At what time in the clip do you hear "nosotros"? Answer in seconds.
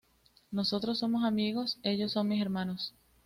0.49-0.97